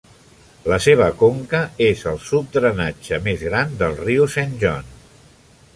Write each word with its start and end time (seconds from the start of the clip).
La 0.71 0.77
seva 0.85 1.09
conca 1.19 1.59
és 1.89 2.01
el 2.13 2.17
subdrenatge 2.31 3.19
més 3.29 3.45
gran 3.51 3.75
del 3.83 3.97
riu 4.07 4.29
Saint 4.37 4.57
John. 4.65 4.91